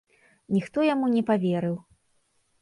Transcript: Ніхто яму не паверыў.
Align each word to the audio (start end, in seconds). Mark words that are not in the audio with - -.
Ніхто 0.55 0.85
яму 0.93 1.09
не 1.17 1.23
паверыў. 1.29 1.77